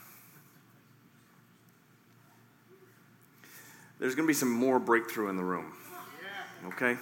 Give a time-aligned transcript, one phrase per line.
[4.00, 5.74] There's going to be some more breakthrough in the room.
[6.68, 6.98] Okay?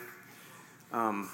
[0.92, 1.30] Um,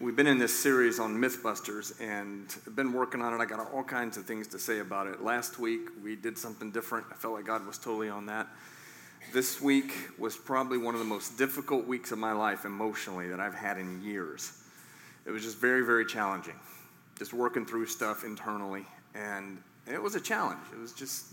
[0.00, 3.38] we've been in this series on Mythbusters and been working on it.
[3.42, 5.22] I got all kinds of things to say about it.
[5.22, 7.06] Last week, we did something different.
[7.10, 8.48] I felt like God was totally on that.
[9.32, 13.38] This week was probably one of the most difficult weeks of my life emotionally that
[13.38, 14.52] I've had in years.
[15.24, 16.54] It was just very, very challenging
[17.20, 18.86] just working through stuff internally.
[19.14, 20.62] And it was a challenge.
[20.72, 21.26] It was just,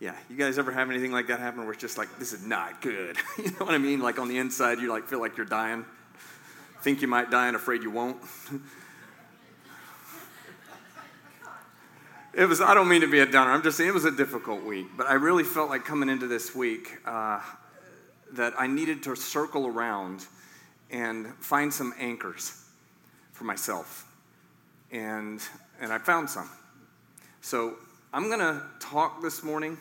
[0.00, 0.14] yeah.
[0.30, 2.80] You guys ever have anything like that happen where it's just like, this is not
[2.80, 3.18] good?
[3.38, 4.00] you know what I mean?
[4.00, 5.84] Like on the inside, you like feel like you're dying,
[6.80, 8.16] think you might die, and afraid you won't.
[12.32, 12.62] it was.
[12.62, 13.50] I don't mean to be a downer.
[13.50, 16.26] I'm just saying it was a difficult week, but I really felt like coming into
[16.26, 17.42] this week uh,
[18.32, 20.24] that I needed to circle around
[20.90, 22.63] and find some anchors
[23.34, 24.06] for myself.
[24.90, 25.42] And,
[25.80, 26.48] and I found some.
[27.42, 27.74] So
[28.12, 29.76] I'm going to talk this morning.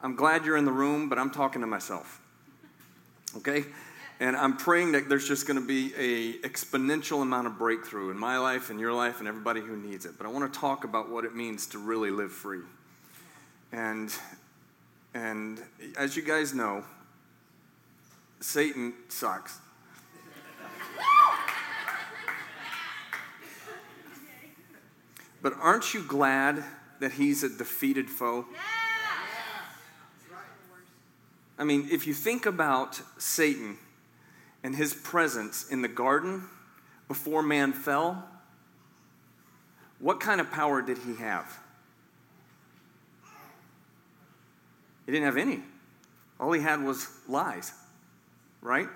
[0.00, 2.20] I'm glad you're in the room, but I'm talking to myself.
[3.38, 3.64] Okay?
[4.20, 8.18] And I'm praying that there's just going to be a exponential amount of breakthrough in
[8.18, 10.12] my life and your life and everybody who needs it.
[10.16, 12.62] But I want to talk about what it means to really live free.
[13.72, 14.14] And
[15.12, 15.62] and
[15.98, 16.84] as you guys know,
[18.40, 19.58] Satan sucks.
[25.46, 26.64] But aren't you glad
[26.98, 28.46] that he's a defeated foe?
[28.52, 28.58] Yeah.
[31.56, 33.78] I mean, if you think about Satan
[34.64, 36.48] and his presence in the garden
[37.06, 38.28] before man fell,
[40.00, 41.60] what kind of power did he have?
[45.06, 45.62] He didn't have any.
[46.40, 47.72] All he had was lies,
[48.60, 48.88] right?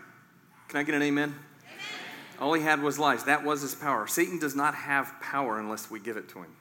[0.66, 1.32] Can I get an amen?
[2.40, 3.24] All he had was lies.
[3.24, 4.06] That was his power.
[4.06, 6.56] Satan does not have power unless we give it to him.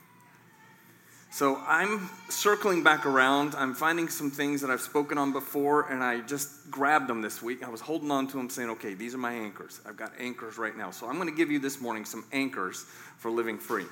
[1.32, 3.54] So I'm circling back around.
[3.56, 7.42] I'm finding some things that I've spoken on before, and I just grabbed them this
[7.42, 7.64] week.
[7.64, 9.80] I was holding on to them, saying, okay, these are my anchors.
[9.86, 10.90] I've got anchors right now.
[10.90, 12.86] So I'm going to give you this morning some anchors
[13.18, 13.86] for living free.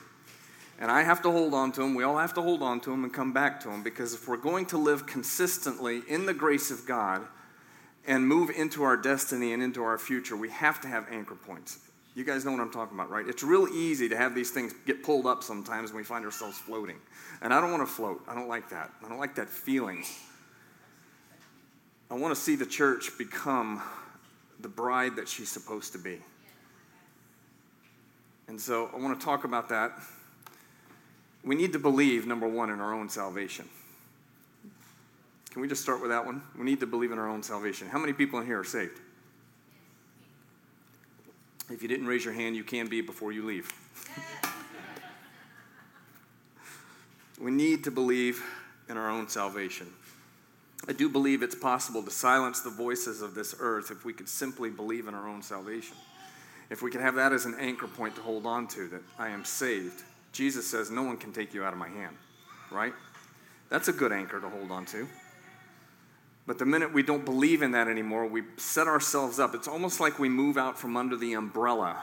[0.79, 1.93] And I have to hold on to them.
[1.95, 4.27] We all have to hold on to them and come back to them because if
[4.27, 7.25] we're going to live consistently in the grace of God,
[8.07, 11.79] and move into our destiny and into our future, we have to have anchor points.
[12.15, 13.27] You guys know what I'm talking about, right?
[13.27, 16.57] It's real easy to have these things get pulled up sometimes when we find ourselves
[16.57, 16.95] floating.
[17.41, 18.23] And I don't want to float.
[18.27, 18.89] I don't like that.
[19.05, 20.03] I don't like that feeling.
[22.09, 23.83] I want to see the church become
[24.61, 26.19] the bride that she's supposed to be.
[28.47, 29.91] And so I want to talk about that.
[31.43, 33.67] We need to believe, number one, in our own salvation.
[35.57, 36.43] Can we just start with that one?
[36.55, 37.87] We need to believe in our own salvation.
[37.87, 38.99] How many people in here are saved?
[41.71, 43.73] If you didn't raise your hand, you can be before you leave.
[47.41, 48.43] we need to believe
[48.87, 49.87] in our own salvation.
[50.87, 54.29] I do believe it's possible to silence the voices of this earth if we could
[54.29, 55.97] simply believe in our own salvation.
[56.69, 59.29] If we could have that as an anchor point to hold on to, that I
[59.29, 60.03] am saved.
[60.33, 62.15] Jesus says, No one can take you out of my hand,
[62.69, 62.93] right?
[63.69, 65.07] That's a good anchor to hold on to.
[66.47, 69.53] But the minute we don't believe in that anymore, we set ourselves up.
[69.53, 72.01] It's almost like we move out from under the umbrella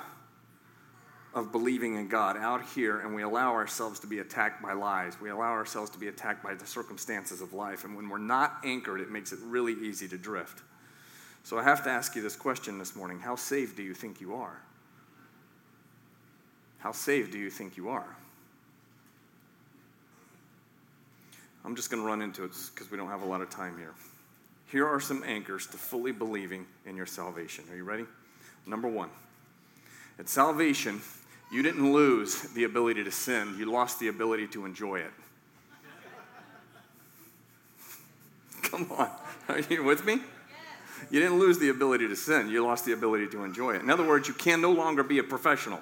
[1.35, 5.19] of believing in God out here and we allow ourselves to be attacked by lies.
[5.21, 7.85] We allow ourselves to be attacked by the circumstances of life.
[7.85, 10.63] And when we're not anchored, it makes it really easy to drift.
[11.43, 14.21] So I have to ask you this question this morning How saved do you think
[14.21, 14.61] you are?
[16.79, 18.17] How saved do you think you are?
[21.65, 23.79] I'm just going to run into it because we don't have a lot of time
[23.79, 23.95] here.
[24.75, 27.63] Here are some anchors to fully believing in your salvation.
[27.71, 28.07] Are you ready?
[28.67, 29.09] Number one,
[30.19, 31.01] at salvation,
[31.53, 35.13] you didn't lose the ability to sin, you lost the ability to enjoy it.
[38.63, 39.11] Come on,
[39.49, 40.19] are you with me?
[41.09, 43.81] You didn't lose the ability to sin, you lost the ability to enjoy it.
[43.81, 45.81] In other words, you can no longer be a professional.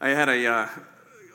[0.00, 0.68] I had a, uh,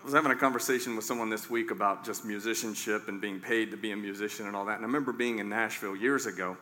[0.08, 3.76] was having a conversation with someone this week about just musicianship and being paid to
[3.76, 4.78] be a musician and all that.
[4.78, 6.56] And I remember being in Nashville years ago,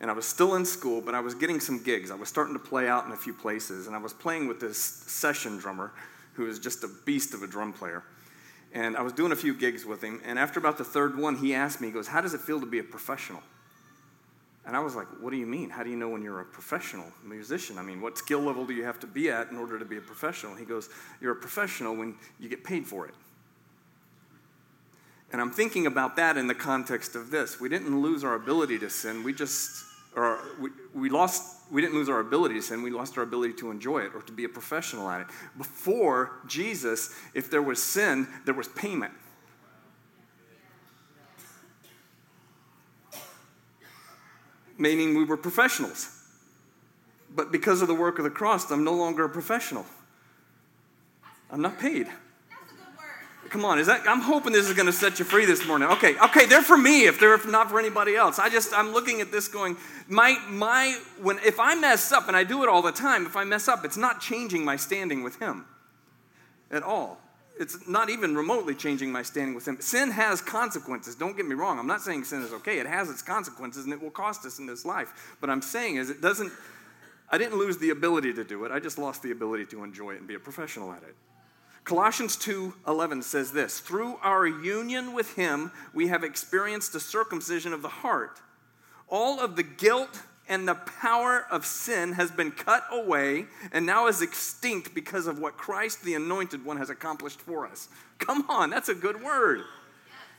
[0.00, 2.10] and I was still in school, but I was getting some gigs.
[2.10, 4.58] I was starting to play out in a few places, and I was playing with
[4.58, 5.92] this session drummer
[6.32, 8.02] who is just a beast of a drum player.
[8.72, 11.36] And I was doing a few gigs with him, and after about the third one,
[11.36, 13.44] he asked me, he goes, How does it feel to be a professional?
[14.68, 15.70] And I was like, What do you mean?
[15.70, 17.78] How do you know when you're a professional musician?
[17.78, 19.96] I mean, what skill level do you have to be at in order to be
[19.96, 20.54] a professional?
[20.54, 20.90] He goes,
[21.22, 23.14] You're a professional when you get paid for it.
[25.32, 27.58] And I'm thinking about that in the context of this.
[27.58, 29.84] We didn't lose our ability to sin, we just
[30.14, 33.52] or we, we lost we didn't lose our ability to sin we lost our ability
[33.52, 35.26] to enjoy it or to be a professional at it
[35.58, 39.12] before jesus if there was sin there was payment
[44.78, 46.14] meaning we were professionals
[47.34, 49.84] but because of the work of the cross i'm no longer a professional
[51.50, 52.08] i'm not paid
[53.50, 54.06] Come on, is that?
[54.06, 55.88] I'm hoping this is going to set you free this morning.
[55.88, 58.38] Okay, okay, they're for me if they're not for anybody else.
[58.38, 59.76] I just I'm looking at this going,
[60.06, 63.36] my my when if I mess up and I do it all the time, if
[63.36, 65.64] I mess up, it's not changing my standing with Him
[66.70, 67.20] at all.
[67.58, 69.80] It's not even remotely changing my standing with Him.
[69.80, 71.14] Sin has consequences.
[71.14, 71.78] Don't get me wrong.
[71.78, 72.78] I'm not saying sin is okay.
[72.78, 75.36] It has its consequences and it will cost us in this life.
[75.40, 76.52] But I'm saying is it doesn't.
[77.30, 78.72] I didn't lose the ability to do it.
[78.72, 81.14] I just lost the ability to enjoy it and be a professional at it.
[81.84, 87.82] Colossians 2:11 says this, "Through our union with him, we have experienced a circumcision of
[87.82, 88.40] the heart.
[89.08, 94.06] All of the guilt and the power of sin has been cut away and now
[94.06, 98.70] is extinct because of what Christ the anointed one has accomplished for us." Come on,
[98.70, 99.64] that's a good word.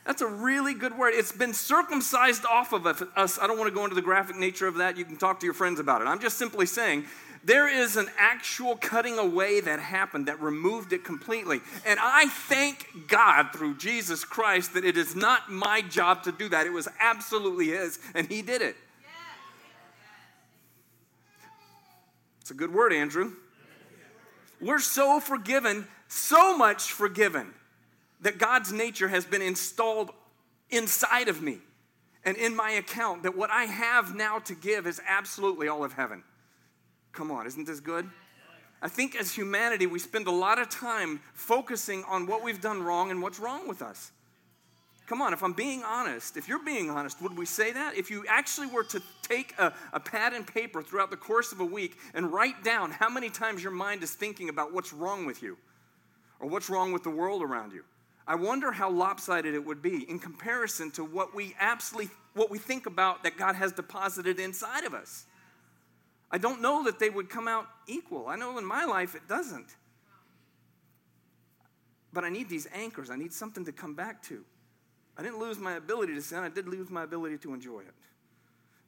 [0.04, 1.12] That's a really good word.
[1.14, 3.38] It's been circumcised off of us.
[3.38, 4.96] I don't want to go into the graphic nature of that.
[4.96, 6.06] You can talk to your friends about it.
[6.06, 7.04] I'm just simply saying
[7.44, 11.60] there is an actual cutting away that happened that removed it completely.
[11.86, 16.48] And I thank God through Jesus Christ that it is not my job to do
[16.48, 16.66] that.
[16.66, 18.76] It was absolutely His, and He did it.
[22.50, 23.34] It's a good word, Andrew.
[24.60, 27.54] We're so forgiven, so much forgiven,
[28.22, 30.10] that God's nature has been installed
[30.68, 31.58] inside of me
[32.24, 35.92] and in my account, that what I have now to give is absolutely all of
[35.92, 36.24] heaven.
[37.12, 38.10] Come on, isn't this good?
[38.82, 42.82] I think as humanity, we spend a lot of time focusing on what we've done
[42.82, 44.10] wrong and what's wrong with us.
[45.10, 47.96] Come on, if I'm being honest, if you're being honest, would we say that?
[47.96, 51.58] If you actually were to take a, a, pad and paper throughout the course of
[51.58, 55.26] a week and write down how many times your mind is thinking about what's wrong
[55.26, 55.58] with you
[56.38, 57.82] or what's wrong with the world around you,
[58.24, 62.58] I wonder how lopsided it would be in comparison to what we absolutely what we
[62.58, 65.26] think about that God has deposited inside of us.
[66.30, 68.28] I don't know that they would come out equal.
[68.28, 69.74] I know in my life it doesn't.
[72.12, 73.10] But I need these anchors.
[73.10, 74.44] I need something to come back to.
[75.16, 77.94] I didn't lose my ability to sin, I did lose my ability to enjoy it.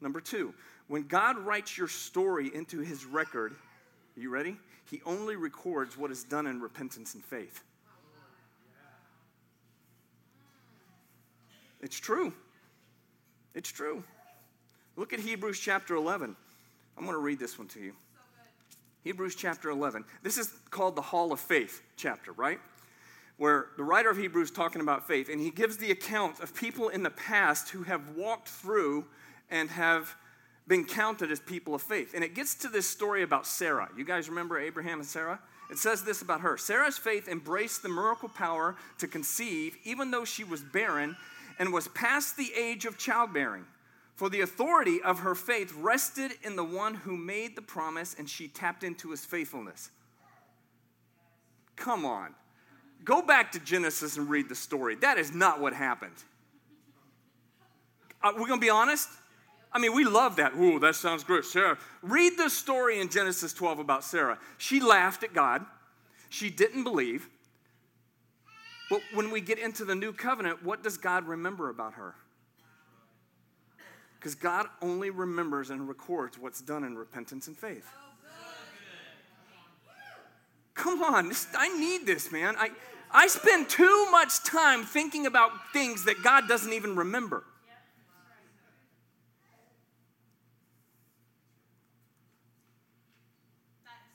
[0.01, 0.55] Number two,
[0.89, 4.57] when God writes your story into his record, are you ready?
[4.91, 7.63] He only records what is done in repentance and faith.
[11.81, 12.33] It's true.
[13.55, 14.03] It's true.
[14.97, 16.37] Look at Hebrews chapter 11.
[16.97, 17.93] I'm going to read this one to you.
[19.05, 20.05] Hebrews chapter 11.
[20.23, 22.61] This is called the Hall of Faith chapter, right?
[23.37, 26.89] Where the writer of Hebrews talking about faith, and he gives the account of people
[26.89, 29.07] in the past who have walked through
[29.51, 30.15] and have
[30.67, 32.15] been counted as people of faith.
[32.15, 33.89] And it gets to this story about Sarah.
[33.97, 35.41] You guys remember Abraham and Sarah?
[35.71, 40.25] It says this about her Sarah's faith embraced the miracle power to conceive, even though
[40.25, 41.17] she was barren
[41.59, 43.65] and was past the age of childbearing.
[44.15, 48.29] For the authority of her faith rested in the one who made the promise, and
[48.29, 49.91] she tapped into his faithfulness.
[51.77, 52.35] Come on.
[53.05, 54.95] Go back to Genesis and read the story.
[54.97, 56.15] That is not what happened.
[58.23, 59.09] Uh, we're going to be honest.
[59.73, 60.55] I mean, we love that.
[60.55, 61.45] Ooh, that sounds great.
[61.45, 61.79] Sarah.
[62.03, 64.39] Read the story in Genesis 12 about Sarah.
[64.59, 65.65] She laughed at God,
[66.29, 67.29] she didn't believe.
[68.91, 72.15] But when we get into the new covenant, what does God remember about her?
[74.19, 77.89] Because God only remembers and records what's done in repentance and faith.
[80.75, 82.55] Come on, this, I need this, man.
[82.59, 82.71] I,
[83.13, 87.45] I spend too much time thinking about things that God doesn't even remember.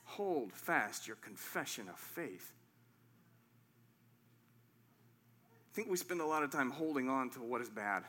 [0.04, 2.52] Hold fast your confession of faith.
[5.72, 8.02] I think we spend a lot of time holding on to what is bad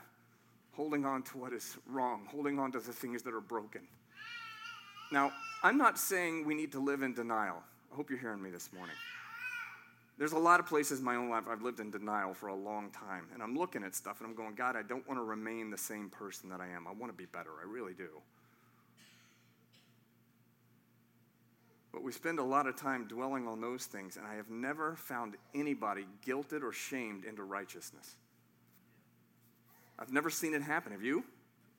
[0.80, 3.82] holding on to what is wrong, holding on to the things that are broken.
[5.12, 5.30] Now,
[5.62, 7.62] I'm not saying we need to live in denial.
[7.92, 8.94] I hope you're hearing me this morning.
[10.20, 12.54] There's a lot of places in my own life I've lived in denial for a
[12.54, 13.24] long time.
[13.32, 15.78] And I'm looking at stuff and I'm going, God, I don't want to remain the
[15.78, 16.86] same person that I am.
[16.86, 17.48] I want to be better.
[17.58, 18.08] I really do.
[21.90, 24.94] But we spend a lot of time dwelling on those things, and I have never
[24.94, 28.14] found anybody guilted or shamed into righteousness.
[29.98, 30.92] I've never seen it happen.
[30.92, 31.24] Have you?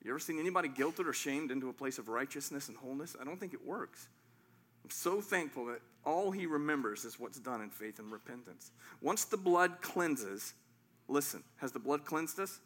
[0.02, 3.14] You ever seen anybody guilted or shamed into a place of righteousness and wholeness?
[3.20, 4.08] I don't think it works.
[4.84, 8.72] I'm so thankful that all he remembers is what's done in faith and repentance.
[9.00, 10.54] Once the blood cleanses,
[11.08, 12.60] listen, has the blood cleansed us?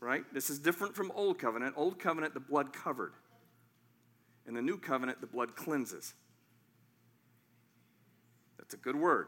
[0.00, 0.24] Right?
[0.32, 1.74] This is different from Old Covenant.
[1.76, 3.12] Old Covenant, the blood covered.
[4.46, 6.14] In the New Covenant, the blood cleanses.
[8.56, 9.26] That's a good word.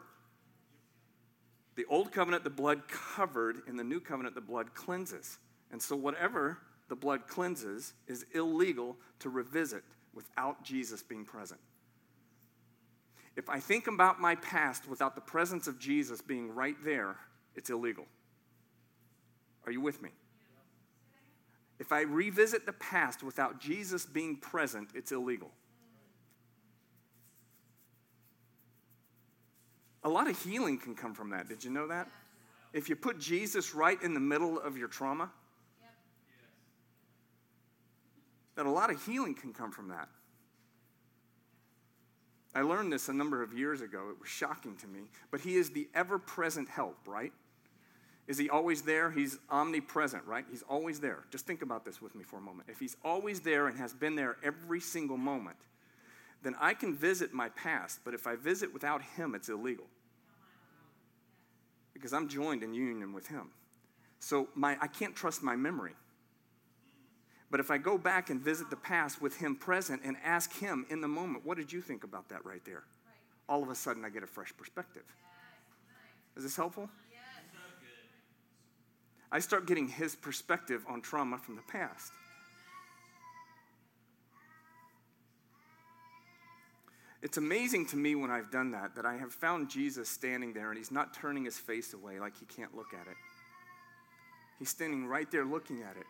[1.76, 3.62] The Old Covenant, the blood covered.
[3.66, 5.38] In the New Covenant, the blood cleanses.
[5.72, 9.82] And so, whatever the blood cleanses is illegal to revisit
[10.14, 11.60] without Jesus being present.
[13.36, 17.16] If I think about my past without the presence of Jesus being right there,
[17.54, 18.06] it's illegal.
[19.66, 20.10] Are you with me?
[21.78, 25.50] If I revisit the past without Jesus being present, it's illegal.
[30.04, 31.48] A lot of healing can come from that.
[31.48, 32.08] Did you know that?
[32.72, 35.30] If you put Jesus right in the middle of your trauma,
[38.56, 40.08] that a lot of healing can come from that.
[42.54, 44.08] I learned this a number of years ago.
[44.10, 45.00] It was shocking to me.
[45.30, 47.32] But He is the ever present help, right?
[48.26, 49.10] Is He always there?
[49.10, 50.44] He's omnipresent, right?
[50.50, 51.24] He's always there.
[51.30, 52.68] Just think about this with me for a moment.
[52.68, 55.58] If He's always there and has been there every single moment,
[56.42, 58.00] then I can visit my past.
[58.04, 59.86] But if I visit without Him, it's illegal.
[61.92, 63.50] Because I'm joined in union with Him.
[64.18, 65.92] So my, I can't trust my memory.
[67.50, 70.86] But if I go back and visit the past with him present and ask him
[70.88, 72.84] in the moment, what did you think about that right there?
[73.48, 75.02] All of a sudden, I get a fresh perspective.
[76.36, 76.88] Is this helpful?
[79.32, 82.12] I start getting his perspective on trauma from the past.
[87.22, 90.70] It's amazing to me when I've done that that I have found Jesus standing there
[90.70, 93.16] and he's not turning his face away like he can't look at it.
[94.58, 96.06] He's standing right there looking at it.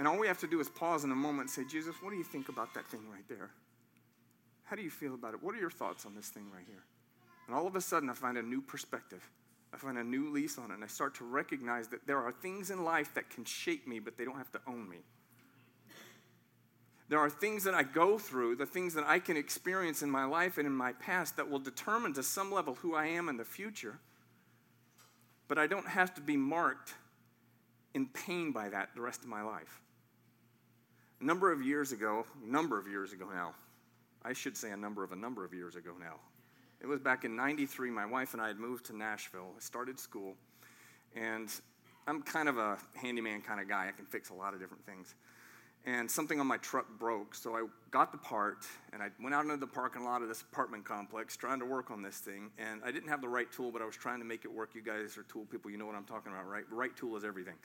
[0.00, 2.08] And all we have to do is pause in a moment and say, Jesus, what
[2.08, 3.50] do you think about that thing right there?
[4.64, 5.42] How do you feel about it?
[5.42, 6.82] What are your thoughts on this thing right here?
[7.46, 9.22] And all of a sudden, I find a new perspective.
[9.74, 12.32] I find a new lease on it, and I start to recognize that there are
[12.32, 15.00] things in life that can shape me, but they don't have to own me.
[17.10, 20.24] There are things that I go through, the things that I can experience in my
[20.24, 23.36] life and in my past that will determine to some level who I am in
[23.36, 23.98] the future.
[25.46, 26.94] But I don't have to be marked
[27.92, 29.82] in pain by that the rest of my life.
[31.20, 33.52] A number of years ago, number of years ago now,
[34.24, 36.14] I should say a number of a number of years ago now.
[36.80, 37.90] It was back in 93.
[37.90, 39.48] My wife and I had moved to Nashville.
[39.54, 40.34] I started school.
[41.14, 41.52] And
[42.06, 43.86] I'm kind of a handyman kind of guy.
[43.88, 45.14] I can fix a lot of different things.
[45.84, 47.34] And something on my truck broke.
[47.34, 50.40] So I got the part and I went out into the parking lot of this
[50.40, 52.50] apartment complex trying to work on this thing.
[52.58, 54.70] And I didn't have the right tool, but I was trying to make it work.
[54.74, 55.70] You guys are tool people.
[55.70, 56.64] You know what I'm talking about, right?
[56.70, 57.56] Right tool is everything.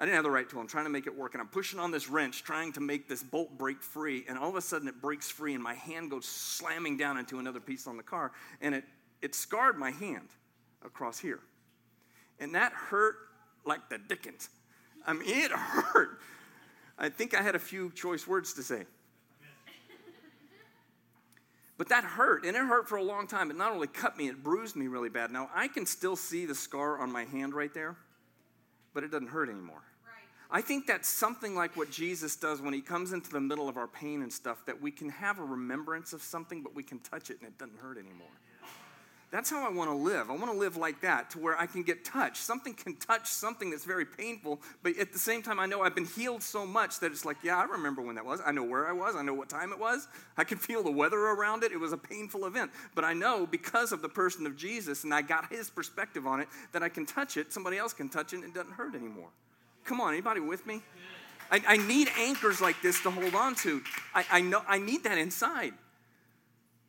[0.00, 0.60] I didn't have the right tool.
[0.60, 3.06] I'm trying to make it work, and I'm pushing on this wrench, trying to make
[3.06, 4.24] this bolt break free.
[4.26, 7.38] And all of a sudden, it breaks free, and my hand goes slamming down into
[7.38, 8.84] another piece on the car, and it,
[9.20, 10.28] it scarred my hand
[10.82, 11.40] across here.
[12.38, 13.16] And that hurt
[13.66, 14.48] like the dickens.
[15.06, 16.18] I mean, it hurt.
[16.98, 18.86] I think I had a few choice words to say.
[21.76, 23.50] But that hurt, and it hurt for a long time.
[23.50, 25.30] It not only cut me, it bruised me really bad.
[25.30, 27.96] Now, I can still see the scar on my hand right there,
[28.94, 29.82] but it doesn't hurt anymore.
[30.52, 33.76] I think that's something like what Jesus does when he comes into the middle of
[33.76, 36.98] our pain and stuff, that we can have a remembrance of something, but we can
[36.98, 38.26] touch it and it doesn't hurt anymore.
[39.30, 40.28] That's how I want to live.
[40.28, 42.38] I want to live like that to where I can get touched.
[42.38, 45.94] Something can touch something that's very painful, but at the same time, I know I've
[45.94, 48.40] been healed so much that it's like, yeah, I remember when that was.
[48.44, 49.14] I know where I was.
[49.14, 50.08] I know what time it was.
[50.36, 51.70] I can feel the weather around it.
[51.70, 52.72] It was a painful event.
[52.96, 56.40] But I know because of the person of Jesus and I got his perspective on
[56.40, 58.96] it that I can touch it, somebody else can touch it, and it doesn't hurt
[58.96, 59.28] anymore.
[59.84, 60.82] Come on, anybody with me?
[61.50, 63.82] I, I need anchors like this to hold on to.
[64.14, 65.74] I, I know I need that inside.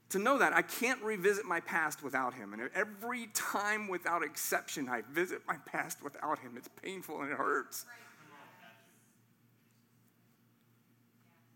[0.09, 2.53] To know that I can't revisit my past without him.
[2.53, 7.37] And every time without exception I visit my past without him, it's painful and it
[7.37, 7.85] hurts.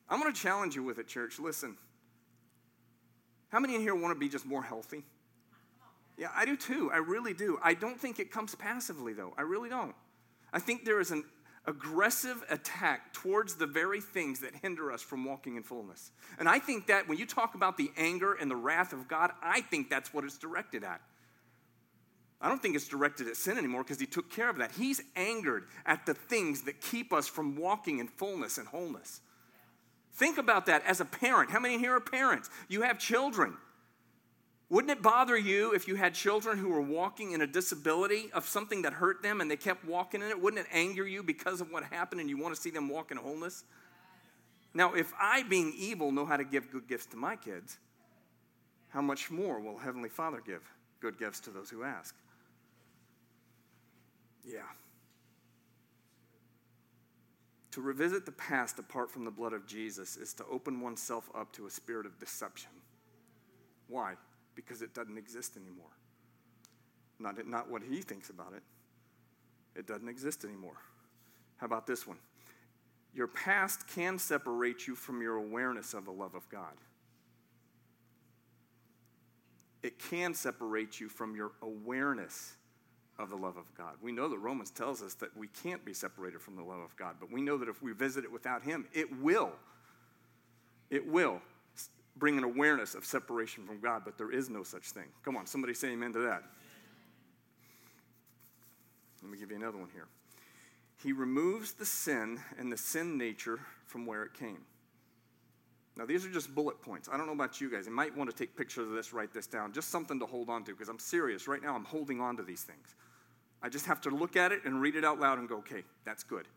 [0.09, 1.37] I'm going to challenge you with it, church.
[1.39, 1.75] Listen.
[3.49, 5.03] How many in here want to be just more healthy?
[6.17, 6.91] Yeah, I do too.
[6.93, 7.59] I really do.
[7.61, 9.33] I don't think it comes passively, though.
[9.37, 9.95] I really don't.
[10.55, 11.25] I think there is an
[11.65, 16.11] aggressive attack towards the very things that hinder us from walking in fullness.
[16.39, 19.31] And I think that when you talk about the anger and the wrath of God,
[19.43, 21.01] I think that's what it's directed at.
[22.39, 24.71] I don't think it's directed at sin anymore because he took care of that.
[24.71, 29.19] He's angered at the things that keep us from walking in fullness and wholeness.
[30.13, 31.51] Think about that as a parent.
[31.51, 32.49] How many here are parents?
[32.69, 33.57] You have children.
[34.69, 38.47] Wouldn't it bother you if you had children who were walking in a disability of
[38.47, 40.41] something that hurt them and they kept walking in it?
[40.41, 43.11] Wouldn't it anger you because of what happened and you want to see them walk
[43.11, 43.63] in wholeness?
[44.73, 47.77] Now, if I, being evil, know how to give good gifts to my kids,
[48.89, 50.63] how much more will Heavenly Father give
[50.99, 52.15] good gifts to those who ask?
[54.43, 54.59] Yeah.
[57.71, 61.51] To revisit the past apart from the blood of Jesus is to open oneself up
[61.53, 62.71] to a spirit of deception.
[63.87, 64.15] Why?
[64.55, 65.91] Because it doesn't exist anymore.
[67.19, 68.63] Not, not what he thinks about it.
[69.77, 70.77] It doesn't exist anymore.
[71.57, 72.17] How about this one?
[73.13, 76.73] Your past can separate you from your awareness of the love of God.
[79.83, 82.55] It can separate you from your awareness
[83.17, 83.93] of the love of God.
[84.01, 86.95] We know that Romans tells us that we can't be separated from the love of
[86.97, 89.51] God, but we know that if we visit it without Him, it will.
[90.89, 91.41] It will
[92.17, 95.07] bring an awareness of separation from God, but there is no such thing.
[95.23, 96.43] Come on, somebody say amen to that.
[99.21, 100.07] Let me give you another one here.
[101.03, 104.59] He removes the sin and the sin nature from where it came.
[105.97, 107.09] Now, these are just bullet points.
[107.11, 107.85] I don't know about you guys.
[107.85, 110.49] You might want to take pictures of this, write this down, just something to hold
[110.49, 111.47] on to, because I'm serious.
[111.47, 112.95] Right now, I'm holding on to these things.
[113.63, 115.83] I just have to look at it and read it out loud and go, okay,
[116.03, 116.47] that's good.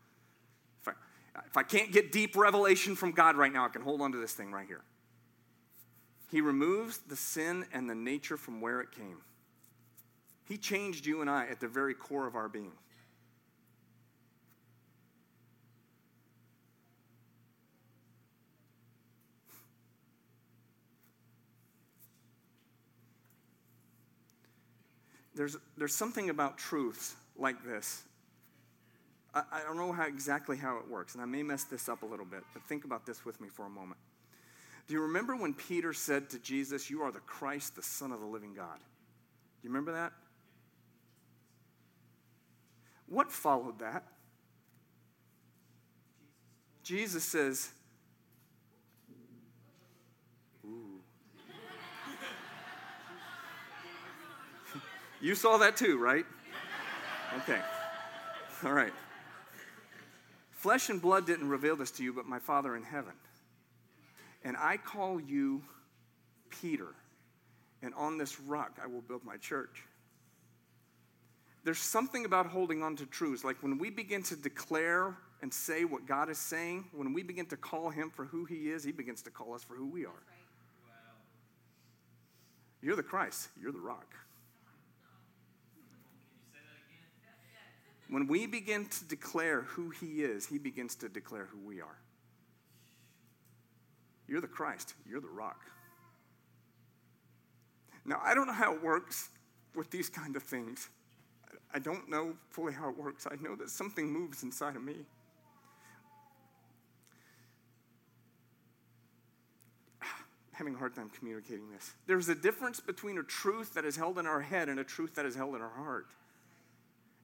[0.81, 0.91] If I,
[1.47, 4.17] if I can't get deep revelation from God right now, I can hold on to
[4.17, 4.81] this thing right here.
[6.31, 9.17] He removes the sin and the nature from where it came.
[10.45, 12.71] He changed you and I at the very core of our being.
[25.39, 28.03] there's, there's something about truths like this.
[29.33, 32.03] I, I don't know how, exactly how it works, and I may mess this up
[32.03, 34.01] a little bit, but think about this with me for a moment.
[34.89, 38.19] Do you remember when Peter said to Jesus, You are the Christ, the Son of
[38.19, 38.79] the living God?
[38.79, 40.13] Do you remember that?
[43.05, 44.03] What followed that?
[46.81, 47.69] Jesus says,
[50.65, 51.01] Ooh.
[55.21, 56.25] You saw that too, right?
[57.43, 57.59] Okay.
[58.63, 58.93] All right.
[60.49, 63.13] Flesh and blood didn't reveal this to you, but my Father in heaven.
[64.43, 65.61] And I call you
[66.49, 66.95] Peter,
[67.81, 69.83] and on this rock I will build my church.
[71.63, 73.43] There's something about holding on to truths.
[73.43, 77.45] Like when we begin to declare and say what God is saying, when we begin
[77.47, 80.05] to call Him for who He is, He begins to call us for who we
[80.05, 80.23] are.
[82.81, 84.15] You're the Christ, you're the rock.
[88.09, 91.97] When we begin to declare who He is, He begins to declare who we are.
[94.29, 95.61] You're the Christ, you're the rock.
[98.05, 99.29] Now, I don't know how it works
[99.75, 100.89] with these kind of things.
[101.73, 103.27] I don't know fully how it works.
[103.29, 104.95] I know that something moves inside of me.
[110.51, 111.93] having a hard time communicating this.
[112.07, 115.15] There's a difference between a truth that is held in our head and a truth
[115.15, 116.07] that is held in our heart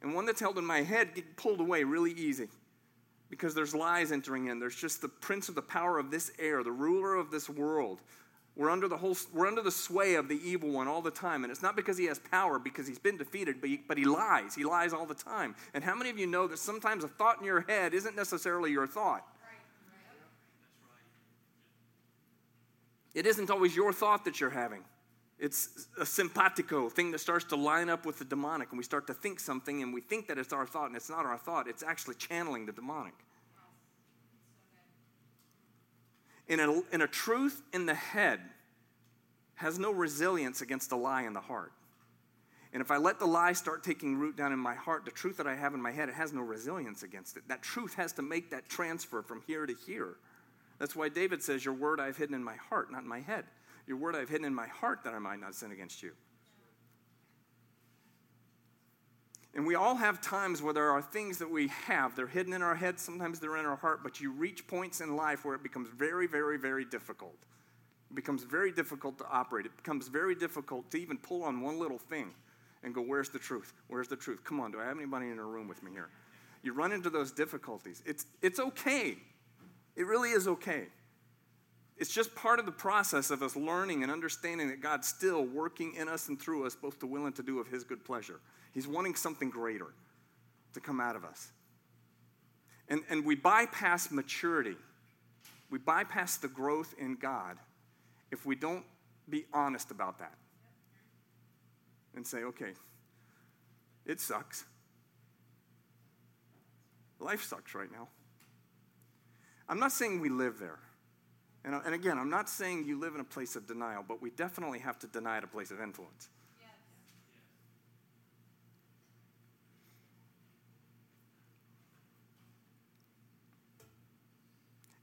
[0.06, 2.48] and one that's held in my head get pulled away really easy
[3.36, 4.60] because there's lies entering in.
[4.60, 8.00] There's just the prince of the power of this air, the ruler of this world.
[8.56, 11.44] We're under the whole we're under the sway of the evil one all the time.
[11.44, 14.06] And it's not because he has power, because he's been defeated, but he, but he
[14.06, 14.56] lies.
[14.56, 15.54] He lies all the time.
[15.74, 18.72] And how many of you know that sometimes a thought in your head isn't necessarily
[18.72, 19.28] your thought?
[23.14, 24.84] It isn't always your thought that you're having.
[25.38, 29.08] It's a simpatico thing that starts to line up with the demonic, and we start
[29.08, 31.68] to think something, and we think that it's our thought, and it's not our thought.
[31.68, 33.14] It's actually channeling the demonic.
[36.48, 38.40] In a, a truth in the head
[39.56, 41.72] has no resilience against a lie in the heart.
[42.74, 45.38] And if I let the lie start taking root down in my heart, the truth
[45.38, 47.44] that I have in my head, it has no resilience against it.
[47.48, 50.18] That truth has to make that transfer from here to here.
[50.78, 53.46] That's why David says, Your word I've hidden in my heart, not in my head.
[53.88, 56.12] Your word I've hidden in my heart that I might not sin against you.
[59.56, 62.14] And we all have times where there are things that we have.
[62.14, 65.16] They're hidden in our head, sometimes they're in our heart, but you reach points in
[65.16, 67.38] life where it becomes very, very, very difficult.
[68.12, 69.66] It becomes very difficult to operate.
[69.66, 72.32] It becomes very difficult to even pull on one little thing
[72.84, 73.74] and go, Where's the truth?
[73.88, 74.44] Where's the truth?
[74.44, 76.10] Come on, do I have anybody in a room with me here?
[76.62, 78.04] You run into those difficulties.
[78.06, 79.18] It's, it's okay.
[79.96, 80.88] It really is okay.
[81.98, 85.96] It's just part of the process of us learning and understanding that God's still working
[85.96, 88.42] in us and through us, both to will and to do of His good pleasure.
[88.74, 89.94] He's wanting something greater
[90.74, 91.52] to come out of us.
[92.90, 94.76] And, and we bypass maturity
[95.70, 97.58] We bypass the growth in God
[98.32, 98.86] if we don't
[99.30, 100.36] be honest about that
[102.16, 102.74] and say, okay,
[104.06, 104.66] it sucks.
[107.20, 108.08] Life sucks right now.
[109.68, 110.80] I'm not saying we live there.
[111.66, 114.30] And, and again, I'm not saying you live in a place of denial, but we
[114.30, 116.30] definitely have to deny at a place of influence.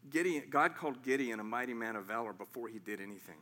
[0.09, 3.39] Gideon, God called Gideon a mighty man of valor before he did anything.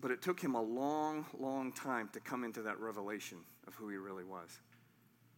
[0.00, 3.88] But it took him a long, long time to come into that revelation of who
[3.88, 4.58] he really was.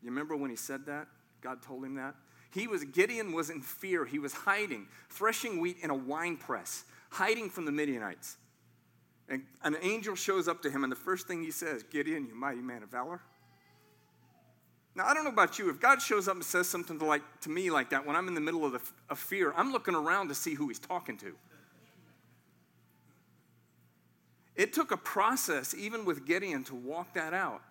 [0.02, 1.06] You remember when he said that?
[1.42, 2.14] God told him that?
[2.52, 4.04] He was, Gideon was in fear.
[4.04, 8.36] He was hiding, threshing wheat in a wine press, hiding from the Midianites.
[9.28, 12.34] And an angel shows up to him, and the first thing he says, Gideon, you
[12.34, 13.20] mighty man of valor.
[14.94, 15.70] Now, I don't know about you.
[15.70, 18.28] If God shows up and says something to, like, to me like that when I'm
[18.28, 21.16] in the middle of, the, of fear, I'm looking around to see who he's talking
[21.18, 21.32] to.
[24.54, 27.62] It took a process, even with Gideon, to walk that out.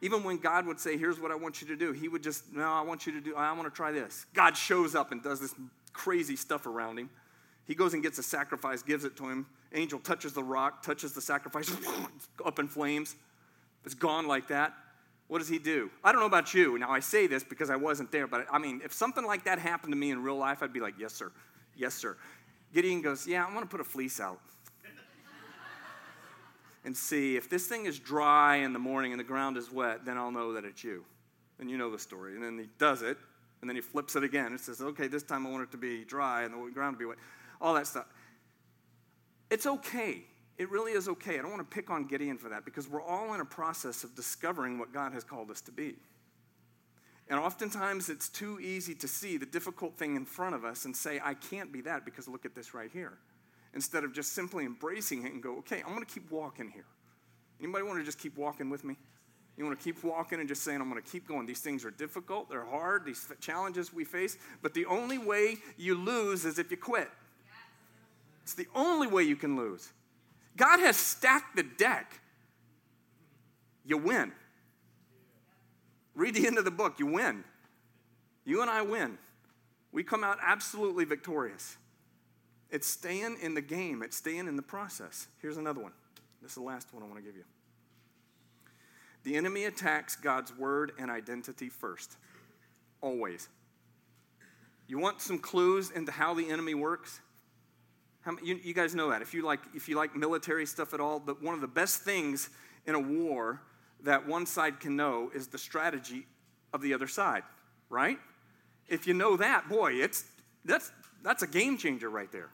[0.00, 2.52] Even when God would say, Here's what I want you to do, he would just,
[2.52, 4.26] No, I want you to do, I want to try this.
[4.34, 5.54] God shows up and does this
[5.92, 7.10] crazy stuff around him.
[7.66, 9.46] He goes and gets a sacrifice, gives it to him.
[9.74, 11.70] Angel touches the rock, touches the sacrifice,
[12.44, 13.14] up in flames.
[13.84, 14.72] It's gone like that.
[15.26, 15.90] What does he do?
[16.02, 16.78] I don't know about you.
[16.78, 19.58] Now, I say this because I wasn't there, but I mean, if something like that
[19.58, 21.30] happened to me in real life, I'd be like, Yes, sir.
[21.76, 22.16] Yes, sir.
[22.72, 24.40] Gideon goes, Yeah, I want to put a fleece out
[26.84, 30.04] and see if this thing is dry in the morning and the ground is wet,
[30.04, 31.04] then I'll know that it's you.
[31.58, 32.34] And you know the story.
[32.34, 33.18] And then he does it,
[33.60, 35.76] and then he flips it again and says, okay, this time I want it to
[35.76, 37.18] be dry and the ground to be wet.
[37.60, 38.06] All that stuff.
[39.50, 40.22] It's okay.
[40.56, 41.38] It really is okay.
[41.38, 44.04] I don't want to pick on Gideon for that because we're all in a process
[44.04, 45.96] of discovering what God has called us to be.
[47.28, 50.96] And oftentimes it's too easy to see the difficult thing in front of us and
[50.96, 53.18] say, I can't be that because look at this right here
[53.78, 56.84] instead of just simply embracing it and go, okay, I'm going to keep walking here.
[57.60, 58.96] Anybody want to just keep walking with me?
[59.56, 61.46] You want to keep walking and just saying, I'm going to keep going.
[61.46, 65.94] These things are difficult, they're hard, these challenges we face, but the only way you
[65.94, 67.08] lose is if you quit.
[68.42, 69.92] It's the only way you can lose.
[70.56, 72.20] God has stacked the deck.
[73.84, 74.32] You win.
[76.16, 77.44] Read the end of the book, you win.
[78.44, 79.18] You and I win.
[79.92, 81.76] We come out absolutely victorious.
[82.70, 85.26] It's staying in the game, it's staying in the process.
[85.40, 85.92] Here's another one.
[86.42, 87.44] This is the last one I want to give you.
[89.24, 92.16] The enemy attacks God's word and identity first,
[93.00, 93.48] always.
[94.86, 97.20] You want some clues into how the enemy works?
[98.22, 99.22] How, you, you, guys know that.
[99.22, 102.02] If you like, if you like military stuff at all, but one of the best
[102.02, 102.50] things
[102.86, 103.60] in a war
[104.02, 106.26] that one side can know is the strategy
[106.72, 107.42] of the other side,
[107.90, 108.18] right?
[108.88, 110.24] If you know that, boy, it's
[110.64, 110.90] that's
[111.22, 112.50] that's a game changer right there.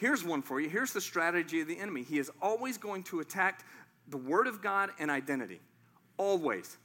[0.00, 0.70] Here's one for you.
[0.70, 2.02] Here's the strategy of the enemy.
[2.02, 3.66] He is always going to attack
[4.08, 5.60] the Word of God and identity.
[6.16, 6.78] Always.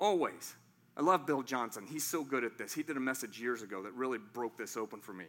[0.00, 0.56] Always.
[0.96, 1.86] I love Bill Johnson.
[1.88, 2.74] He's so good at this.
[2.74, 5.26] He did a message years ago that really broke this open for me.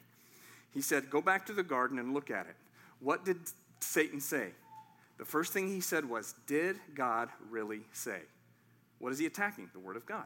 [0.74, 2.56] He said, Go back to the garden and look at it.
[3.00, 3.38] What did
[3.80, 4.48] Satan say?
[5.20, 8.22] The first thing he said was, Did God really say?
[8.98, 9.70] What is he attacking?
[9.72, 10.26] The Word of God.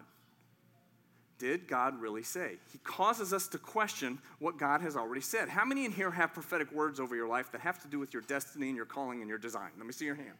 [1.41, 2.57] Did God really say?
[2.71, 5.49] He causes us to question what God has already said.
[5.49, 8.13] How many in here have prophetic words over your life that have to do with
[8.13, 9.71] your destiny and your calling and your design?
[9.75, 10.35] Let me see your hand.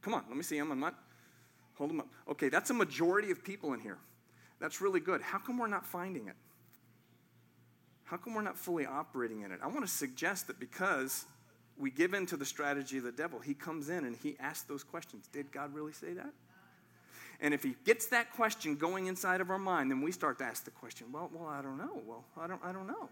[0.00, 0.72] Come on, let me see them.
[0.72, 0.94] I'm not,
[1.74, 2.08] hold them up.
[2.30, 3.98] Okay, that's a majority of people in here.
[4.58, 5.20] That's really good.
[5.20, 6.36] How come we're not finding it?
[8.04, 9.60] How come we're not fully operating in it?
[9.62, 11.26] I want to suggest that because
[11.76, 14.62] we give in to the strategy of the devil, he comes in and he asks
[14.62, 15.28] those questions.
[15.30, 16.32] Did God really say that?
[17.40, 20.44] And if he gets that question going inside of our mind, then we start to
[20.44, 22.00] ask the question, well, well, I don't know.
[22.06, 23.08] Well, I don't, I don't know.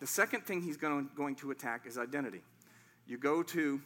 [0.00, 2.42] The second thing he's going, going to attack is identity.
[3.06, 3.80] You go to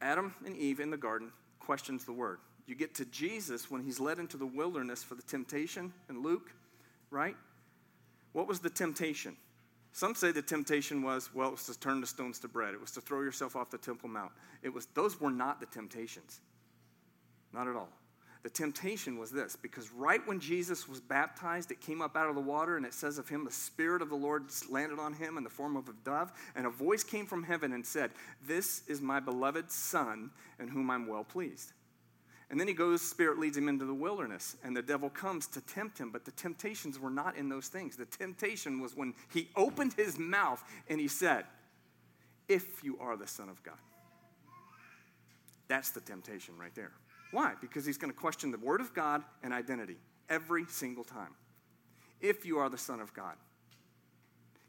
[0.00, 2.38] Adam and Eve in the garden, questions the word.
[2.66, 6.52] You get to Jesus when he's led into the wilderness for the temptation in Luke,
[7.10, 7.36] right?
[8.32, 9.36] What was the temptation?
[9.92, 12.74] Some say the temptation was, well, it was to turn the stones to bread.
[12.74, 14.32] It was to throw yourself off the Temple Mount.
[14.62, 16.40] It was, those were not the temptations.
[17.52, 17.88] Not at all.
[18.42, 22.36] The temptation was this because right when Jesus was baptized, it came up out of
[22.36, 25.36] the water, and it says of him, the Spirit of the Lord landed on him
[25.36, 28.12] in the form of a dove, and a voice came from heaven and said,
[28.46, 31.72] This is my beloved Son, in whom I'm well pleased.
[32.50, 35.60] And then he goes, Spirit leads him into the wilderness, and the devil comes to
[35.60, 36.10] tempt him.
[36.10, 37.96] But the temptations were not in those things.
[37.96, 41.44] The temptation was when he opened his mouth and he said,
[42.48, 43.78] If you are the Son of God.
[45.68, 46.92] That's the temptation right there.
[47.30, 47.52] Why?
[47.60, 49.98] Because he's going to question the Word of God and identity
[50.30, 51.34] every single time.
[52.22, 53.34] If you are the Son of God.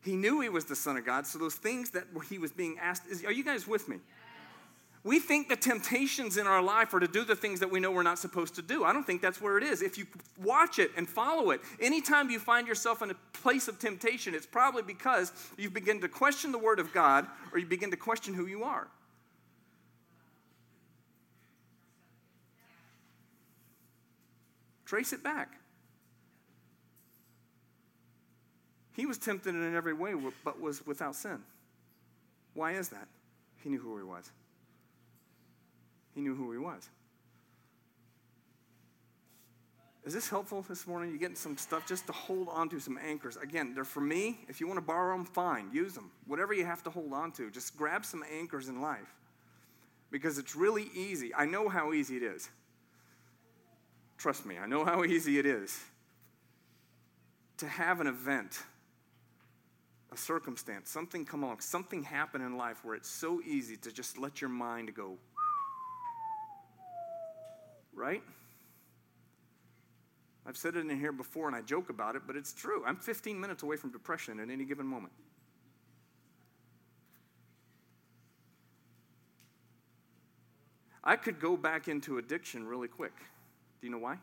[0.02, 2.78] He knew he was the Son of God, so those things that he was being
[2.80, 3.98] asked, is, are you guys with me?
[5.04, 7.90] We think the temptations in our life are to do the things that we know
[7.90, 8.84] we're not supposed to do.
[8.84, 9.82] I don't think that's where it is.
[9.82, 10.06] If you
[10.44, 14.46] watch it and follow it, anytime you find yourself in a place of temptation, it's
[14.46, 18.34] probably because you begin to question the Word of God or you begin to question
[18.34, 18.88] who you are.
[24.86, 25.54] Trace it back.
[28.96, 31.40] He was tempted in every way, but was without sin.
[32.54, 33.08] Why is that?
[33.64, 34.30] He knew who he was.
[36.20, 36.90] He knew who he was.
[40.04, 41.14] Is this helpful this morning?
[41.14, 43.38] You getting some stuff just to hold on to, some anchors.
[43.38, 44.40] Again, they're for me.
[44.50, 46.12] If you want to borrow them, fine, use them.
[46.28, 49.16] Whatever you have to hold on to, just grab some anchors in life.
[50.12, 51.34] Because it's really easy.
[51.34, 52.50] I know how easy it is.
[54.18, 55.80] Trust me, I know how easy it is
[57.60, 58.60] to have an event
[60.12, 64.18] a circumstance, something come along, something happen in life where it's so easy to just
[64.18, 65.18] let your mind go.
[68.00, 68.24] Right?
[70.46, 72.82] I've said it in here before and I joke about it, but it's true.
[72.88, 75.12] I'm 15 minutes away from depression at any given moment.
[81.04, 83.16] I could go back into addiction really quick.
[83.82, 84.16] Do you know why?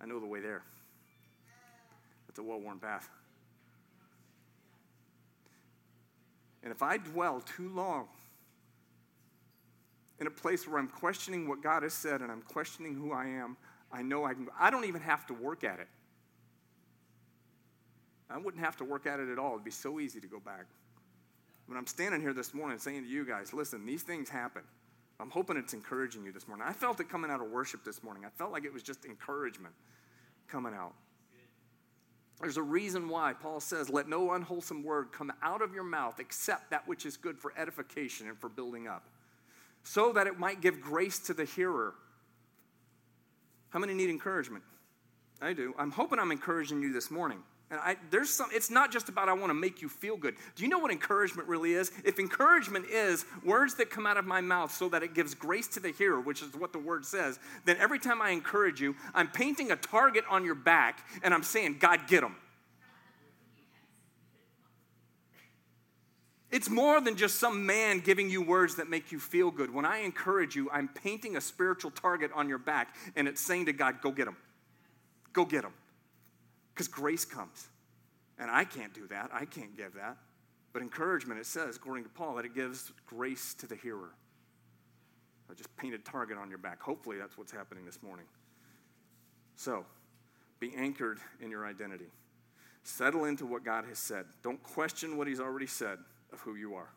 [0.00, 0.62] I know the way there.
[2.30, 3.10] It's a well worn path.
[6.62, 8.08] And if I dwell too long
[10.20, 13.26] in a place where I'm questioning what God has said and I'm questioning who I
[13.26, 13.56] am,
[13.90, 14.48] I know I can.
[14.58, 15.88] I don't even have to work at it.
[18.28, 19.54] I wouldn't have to work at it at all.
[19.54, 20.66] It'd be so easy to go back.
[21.66, 24.62] When I'm standing here this morning saying to you guys, listen, these things happen.
[25.18, 26.66] I'm hoping it's encouraging you this morning.
[26.66, 28.24] I felt it coming out of worship this morning.
[28.24, 29.74] I felt like it was just encouragement
[30.48, 30.94] coming out.
[32.40, 36.18] There's a reason why Paul says, Let no unwholesome word come out of your mouth
[36.20, 39.04] except that which is good for edification and for building up,
[39.82, 41.94] so that it might give grace to the hearer.
[43.70, 44.64] How many need encouragement?
[45.40, 45.74] I do.
[45.78, 47.38] I'm hoping I'm encouraging you this morning.
[47.70, 50.34] And I, there's some, it's not just about I want to make you feel good.
[50.56, 51.92] Do you know what encouragement really is?
[52.04, 55.68] If encouragement is words that come out of my mouth so that it gives grace
[55.68, 58.96] to the hearer, which is what the word says, then every time I encourage you,
[59.14, 62.34] I'm painting a target on your back and I'm saying, God, get them.
[66.50, 69.72] It's more than just some man giving you words that make you feel good.
[69.72, 73.66] When I encourage you, I'm painting a spiritual target on your back and it's saying
[73.66, 74.36] to God, go get them.
[75.32, 75.74] Go get them.
[76.74, 77.68] Because grace comes.
[78.38, 79.30] And I can't do that.
[79.32, 80.16] I can't give that.
[80.72, 84.10] But encouragement, it says, according to Paul, that it gives grace to the hearer.
[85.50, 86.80] I just painted target on your back.
[86.80, 88.26] Hopefully, that's what's happening this morning.
[89.56, 89.84] So,
[90.60, 92.06] be anchored in your identity.
[92.84, 94.26] Settle into what God has said.
[94.42, 95.98] Don't question what He's already said
[96.32, 96.90] of who you are.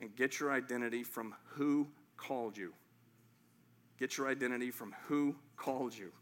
[0.00, 2.72] And get your identity from who called you.
[3.98, 6.12] Get your identity from who called you.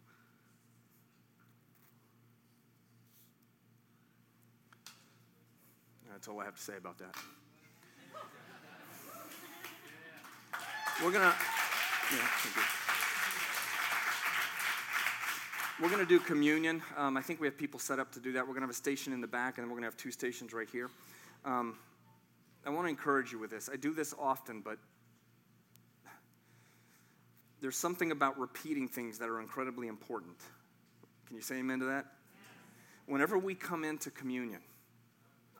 [6.20, 7.14] That's all I have to say about that.
[11.02, 11.35] We're gonna,
[12.12, 12.28] yeah,
[15.80, 16.83] we're gonna do communion.
[16.98, 18.46] Um, I think we have people set up to do that.
[18.46, 20.52] We're gonna have a station in the back, and then we're gonna have two stations
[20.52, 20.90] right here.
[21.44, 21.76] Um,
[22.66, 23.70] I want to encourage you with this.
[23.72, 24.79] I do this often, but
[27.61, 30.37] there's something about repeating things that are incredibly important.
[31.26, 32.07] Can you say amen to that?
[33.07, 34.61] Whenever we come into communion,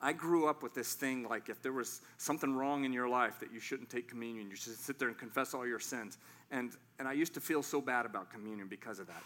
[0.03, 3.38] I grew up with this thing like if there was something wrong in your life
[3.40, 6.16] that you shouldn't take communion, you should sit there and confess all your sins.
[6.51, 9.23] And, and I used to feel so bad about communion because of that.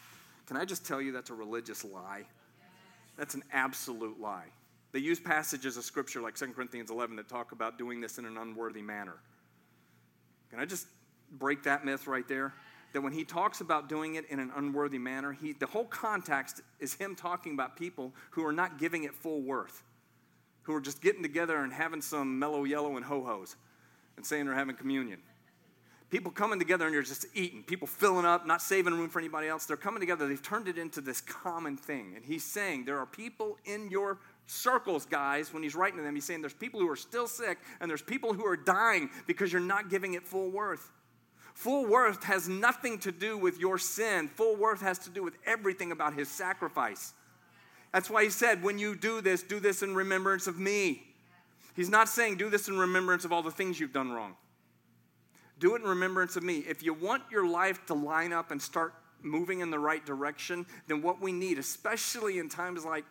[0.47, 2.25] Can I just tell you that's a religious lie?
[3.17, 4.49] That's an absolute lie.
[4.95, 8.25] They use passages of scripture like 2 Corinthians 11 that talk about doing this in
[8.25, 9.17] an unworthy manner.
[10.51, 10.87] Can I just
[11.33, 12.55] break that myth right there?
[12.93, 16.61] That when he talks about doing it in an unworthy manner, he, the whole context
[16.79, 19.83] is him talking about people who are not giving it full worth
[20.63, 23.57] who are just getting together and having some Mello Yello and ho hos
[24.17, 25.21] and saying they're having communion.
[26.11, 27.65] People coming together and you're just eating.
[27.65, 29.67] People filling up, not saving room for anybody else.
[29.67, 30.29] They're coming together.
[30.29, 32.13] They've turned it into this common thing.
[32.15, 36.15] And he's saying there are people in your circles, guys, when he's writing to them,
[36.15, 39.53] he's saying there's people who are still sick and there's people who are dying because
[39.53, 40.91] you're not giving it full worth.
[41.55, 45.35] Full worth has nothing to do with your sin, full worth has to do with
[45.47, 47.13] everything about his sacrifice.
[47.93, 51.05] That's why he said, when you do this, do this in remembrance of me.
[51.77, 54.35] He's not saying do this in remembrance of all the things you've done wrong.
[55.61, 56.59] Do it in remembrance of me.
[56.59, 60.67] If you want your life to line up and start moving in the right direction,
[60.89, 63.05] then what we need, especially in times like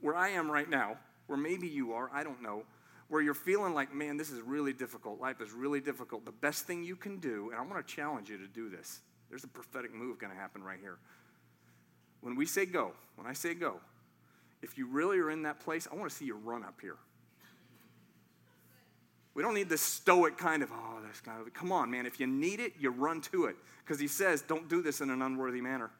[0.00, 2.64] where I am right now, where maybe you are, I don't know,
[3.08, 5.20] where you're feeling like, man, this is really difficult.
[5.20, 6.24] Life is really difficult.
[6.24, 9.00] The best thing you can do, and I want to challenge you to do this.
[9.28, 10.98] There's a prophetic move going to happen right here.
[12.20, 13.80] When we say go, when I say go,
[14.62, 16.96] if you really are in that place, I want to see you run up here.
[19.34, 22.04] We don't need this stoic kind of, oh, this kind of, come on, man.
[22.04, 23.56] If you need it, you run to it.
[23.84, 25.90] Because he says, don't do this in an unworthy manner.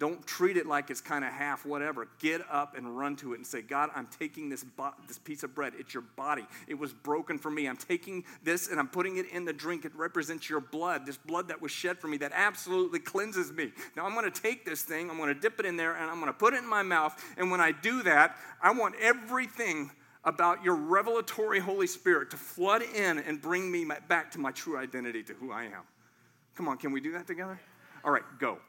[0.00, 2.08] Don't treat it like it's kind of half whatever.
[2.20, 5.42] Get up and run to it and say, God, I'm taking this, bo- this piece
[5.42, 5.74] of bread.
[5.78, 6.46] It's your body.
[6.66, 7.66] It was broken for me.
[7.66, 9.84] I'm taking this and I'm putting it in the drink.
[9.84, 13.72] It represents your blood, this blood that was shed for me that absolutely cleanses me.
[13.94, 16.10] Now I'm going to take this thing, I'm going to dip it in there, and
[16.10, 17.22] I'm going to put it in my mouth.
[17.36, 19.90] And when I do that, I want everything
[20.24, 24.78] about your revelatory Holy Spirit to flood in and bring me back to my true
[24.78, 25.82] identity, to who I am.
[26.56, 27.60] Come on, can we do that together?
[28.02, 28.60] All right, go.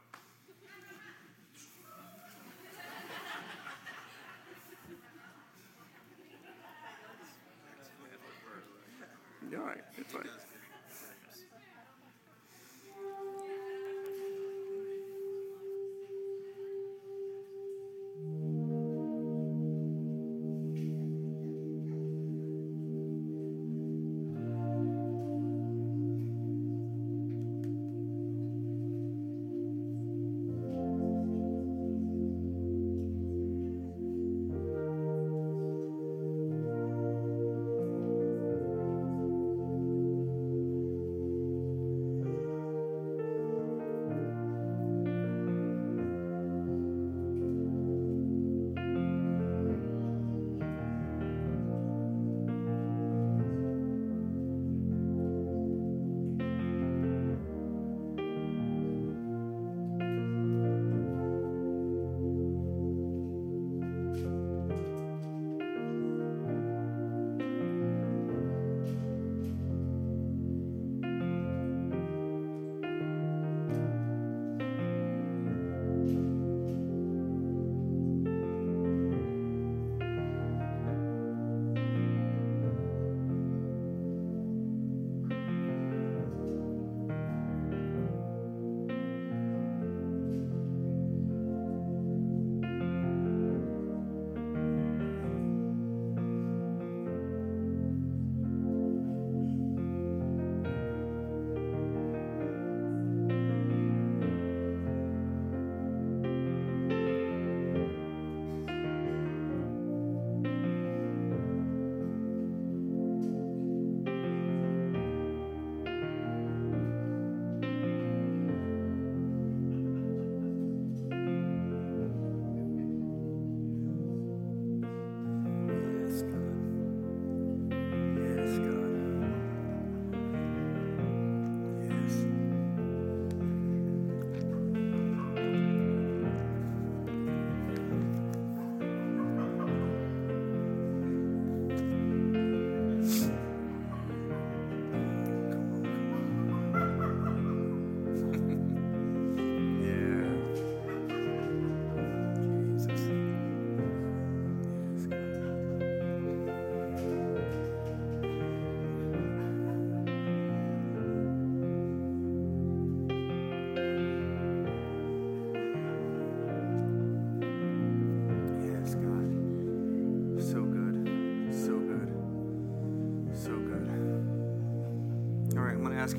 [9.54, 9.91] All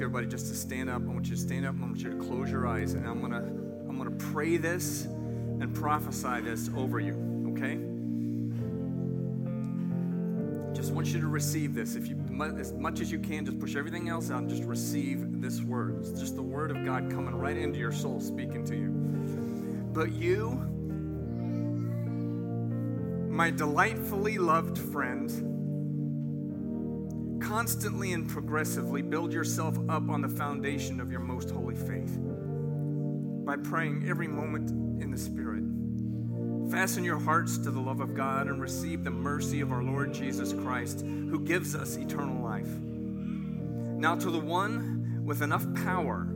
[0.03, 1.03] everybody just to stand up.
[1.03, 1.77] I want you to stand up.
[1.81, 3.37] I want you to close your eyes, and I'm to
[3.89, 7.15] I'm to pray this and prophesy this over you.
[7.53, 7.79] Okay?
[10.75, 11.95] Just want you to receive this.
[11.95, 12.17] If you
[12.59, 15.99] as much as you can, just push everything else out and just receive this word.
[16.01, 18.89] It's just the word of God coming right into your soul, speaking to you.
[19.93, 20.51] But you,
[23.31, 25.52] my delightfully loved friend,
[27.53, 32.19] constantly and progressively build yourself up on the foundation of your most holy faith
[33.45, 34.71] by praying every moment
[35.03, 35.63] in the Spirit.
[36.71, 40.15] Fasten your hearts to the love of God and receive the mercy of our Lord
[40.15, 42.71] Jesus Christ, who gives us eternal life.
[44.01, 46.27] Now, to the one with enough power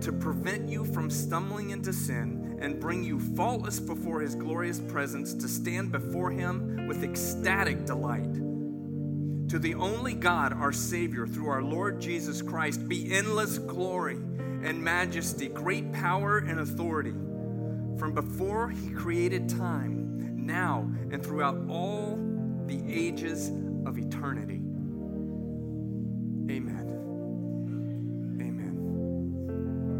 [0.00, 5.34] to prevent you from stumbling into sin and bring you faultless before his glorious presence
[5.34, 8.34] to stand before him with ecstatic delight.
[9.48, 14.16] To the only God, our Savior, through our Lord Jesus Christ, be endless glory
[14.62, 17.12] and majesty, great power and authority
[17.98, 22.18] from before He created time, now, and throughout all
[22.66, 23.50] the ages
[23.86, 24.60] of eternity.
[26.50, 26.88] Amen.
[28.40, 28.74] Amen.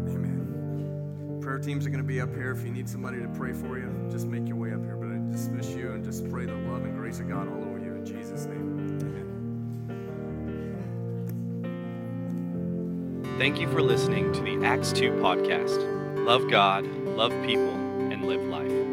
[0.09, 1.39] Amen.
[1.41, 2.51] Prayer teams are going to be up here.
[2.51, 4.95] If you need somebody to pray for you, just make your way up here.
[4.95, 7.79] But I dismiss you and just pray the love and grace of God all over
[7.79, 8.84] you in Jesus' name.
[13.37, 16.25] Thank you for listening to the Acts 2 podcast.
[16.25, 17.73] Love God, love people,
[18.09, 18.84] and live life.